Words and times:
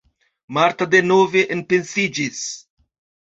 Marta 0.57 0.87
denove 0.93 1.43
enpensiĝis. 1.57 2.43